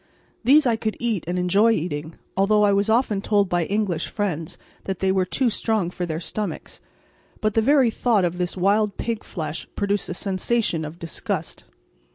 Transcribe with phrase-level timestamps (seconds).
[0.43, 4.57] These I could eat and enjoy eating, although I was often told by English friends
[4.85, 6.81] that they were too strong for their stomachs;
[7.39, 11.65] but the very thought of this wild pig flesh produced a sensation of disgust.